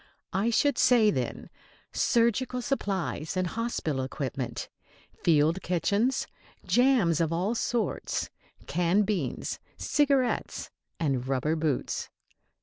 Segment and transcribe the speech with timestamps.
[0.33, 1.51] I should say, then,
[1.93, 4.67] surgical supplies and hospital equipment,
[5.21, 6.25] field kitchens,
[6.65, 8.31] jams of all sorts,
[8.65, 12.09] canned beans, cigarettes and rubber boots!